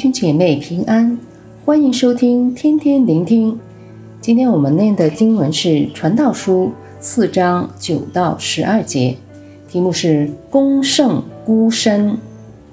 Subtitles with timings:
[0.00, 1.18] 兄姐妹平安，
[1.66, 3.60] 欢迎收听天天聆听。
[4.18, 6.68] 今天我们念的经文是《传道书》
[7.00, 9.18] 四章九到十二节，
[9.68, 12.16] 题目是“公圣孤身”。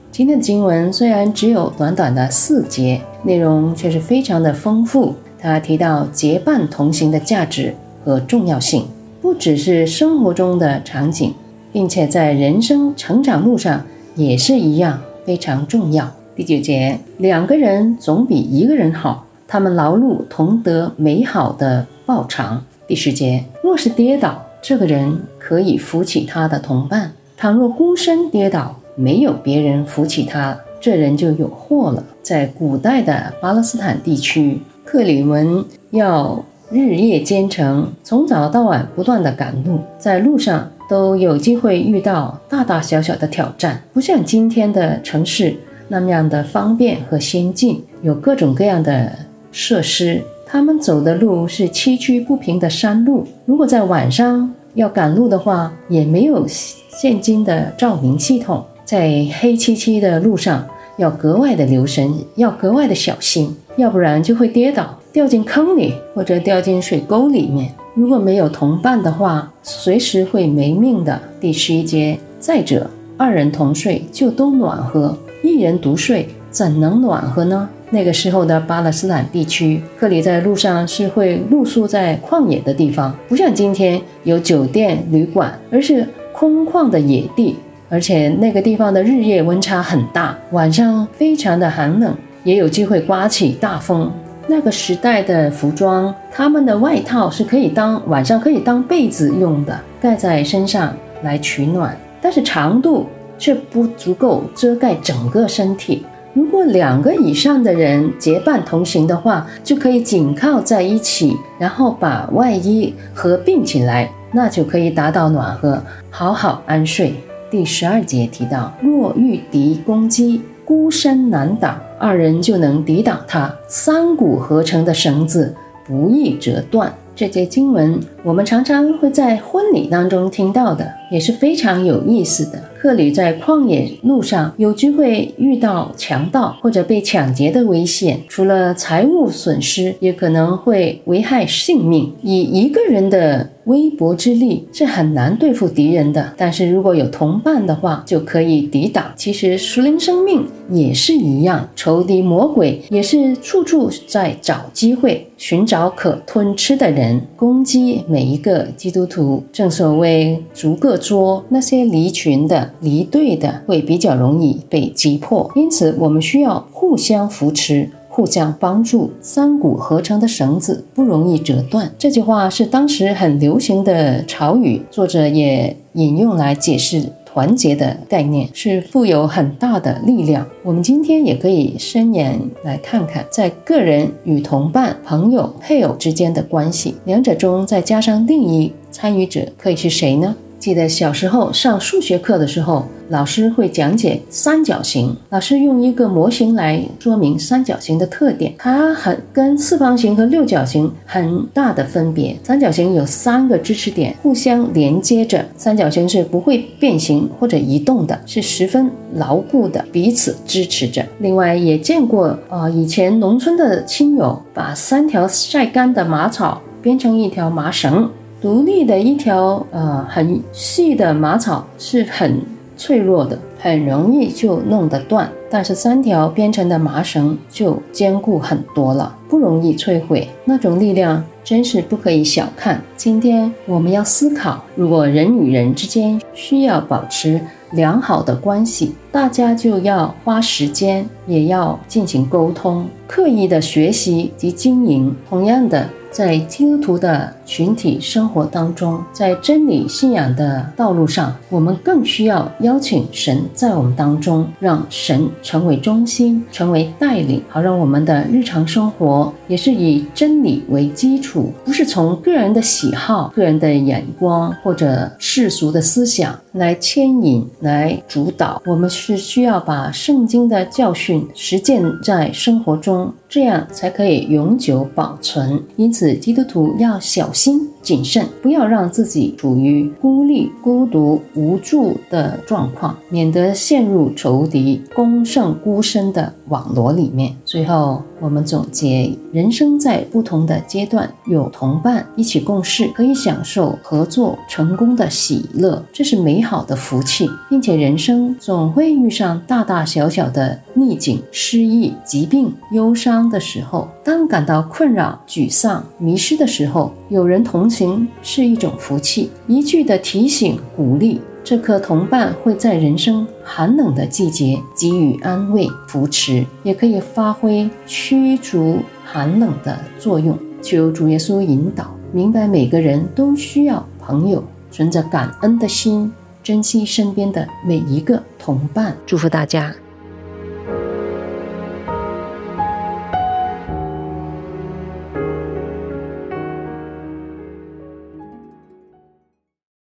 [0.10, 5.14] 今天的经文虽然只有短短的四节，内容却是非常的丰富。
[5.38, 8.86] 它提到结伴同行的价值和重要性，
[9.22, 11.34] 不只是生活中的场景，
[11.74, 16.10] 并且在人生成长路上也是一样非常重要。
[16.38, 22.64] 第九节，两个人总比一个人好，他们劳碌同得美好的报偿。
[22.86, 32.04] 第十节，若是跌倒，这个人可以扶起他的同伴；倘若孤身跌倒，没有别人扶起他，这人就有祸了。
[32.22, 45.56] 在古代的巴勒斯坦地区，克里们要日夜兼程，从早到晚不断地赶路，在路上都有机会遇到大大小小的挑战，不像今天的城市。
[45.88, 49.12] 那么样的方便和先进，有各种各样的
[49.52, 50.22] 设施。
[50.46, 60.66] 他们走的路是崎岖不平的山路，如果在晚上要赶路的话，也没有现今的照明系统，在黑漆漆的路上
[60.98, 67.70] 要格外的留神，要格外的小心，要不然就会跌倒，掉进坑里或者掉进水沟里面。
[67.94, 71.20] 如果没有同伴的话，随时会没命的。
[71.42, 75.18] 第十一节，再者，二人同睡就都暖和。
[75.44, 77.70] 一人独睡，怎能暖和呢？
[77.90, 87.56] 那个时候的巴勒斯坦地区，克里在路上是会露宿在旷野的地方，不像今天有酒店、旅馆，而是空旷的野地。
[87.90, 94.12] 而且那个地方的日夜温差很大，晚上非常的寒冷，也有机会刮起大风。
[94.48, 103.08] 那个时代的服装，他们的外套是可以当晚上可以当被子用的，盖在身上来取暖，但是长度。
[103.38, 106.06] 却不足够遮盖整个身体。
[106.34, 115.82] 如果两个以上的人结伴同行的话，就可以紧靠在一起，然后把外衣合并起来，那就可以达到暖和，
[116.12, 117.16] 好好安睡。
[117.50, 123.52] 第十二节提到，若遇敌攻击，孤身难挡，二人就能抵挡他。
[123.68, 125.56] 三股合成的绳子
[125.88, 126.94] 不易折断。
[127.16, 132.62] 这节经文我们常常会在婚礼当中听到的，也是非常有意思的。
[132.78, 142.14] 克里在旷野路上有机会遇到强盗或者被抢劫的危险，除了财物损失，也可能会危害性命。
[142.22, 149.06] 以一个人的微薄之力是很难对付敌人的，但是如果有同伴的话，就可以抵挡。
[149.16, 159.44] 其实属灵生命也是一样，仇敌魔鬼也是处处在找机会，寻找可吞吃的人，攻击每一个基督徒。
[159.54, 165.52] 正所谓逐个捉，那些离群的、离队的会比较容易被击破。
[165.54, 167.92] 因此，我们需要互相扶持。
[168.10, 171.94] 互相帮助，三股合成的绳子不容易折断。
[172.00, 177.04] 这句话是当时很流行的潮语，作者也引用来解释
[177.38, 180.44] 环节的概念，是富有很大的力量。
[180.64, 190.36] 我们今天也可以伸眼来看看，在个人与同伴、朋友、配偶之间的关系，两者中再加上另一参与者，可以是谁呢？
[190.68, 195.16] 记得小时候上数学课的时候，老师会讲解三角形。
[195.30, 202.36] 老师用一个模型来说明三角形的特点，它很跟四方形和六角形很大的分别。
[202.44, 211.02] 三角形有三个支持点互相连接着，三角形是不会变形或者移动的，是十分牢固的，彼此支持着。
[211.20, 218.12] 另外也见过、呃，以前农村的亲友把三条晒干的麻草编成一条麻绳。
[218.40, 222.40] 独立的一条呃很细的麻草是很
[222.78, 225.28] 脆弱的，很容易就弄得断。
[225.50, 230.28] 但是三条编成的麻绳就坚固很多了，不容易摧毁。
[230.46, 232.80] 那种力量真是不可以小看。
[232.96, 237.42] 今天我们要思考，如果人与人之间需要保持
[237.72, 245.16] 良好的关系，大家就要花时间，也要进行沟通，刻意的学习及经营。
[245.28, 245.90] 同样的。
[246.10, 268.62] 在基督徒的群体生活当中，在真理信仰的道路上，我们更需要邀请神在我们当中，让神成为中心，成为带领，好让我们的日常生活也是以真理为基础，不是从个人的喜好、个人的眼光或者世俗的思想来牵引、来主导。
[268.66, 275.64] 我们是需要把圣经的教训实践在生活中，这样才可以永久保存。
[275.78, 277.77] 因此，基督徒要小心。
[277.88, 287.34] 谨慎，不要让自己处于孤立、孤独、无助的状况，免得陷入仇敌攻胜孤身的网罗里面。
[287.46, 303.88] 最后，我们总结：人生在不同的阶段，有同伴一起共事，可以享受合作成功的喜乐，这是美好的福气，并且人生总会遇上大大小小的逆境、失意、疾病、忧伤的时候。
[304.04, 311.22] 当感到困扰、沮丧、迷失的时候，有人同情是一种福气，一句的提醒、鼓励。
[311.44, 320.38] 这颗同伴会在人生寒冷的季节给予安慰、扶持，也可以发挥驱逐寒冷的作用。
[320.60, 328.98] 求主耶稣引导，明白每个人都需要朋友，存着感恩的心，珍惜身边的每一个同伴。
[329.06, 329.74] 祝福大家。